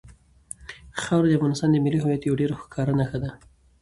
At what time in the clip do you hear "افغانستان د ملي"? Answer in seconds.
1.37-1.99